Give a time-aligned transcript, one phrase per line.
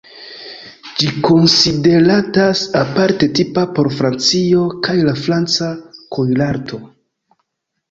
[1.01, 5.71] Ĝi konsideratas aparte tipa por Francio kaj la franca
[6.19, 6.83] kuirarto.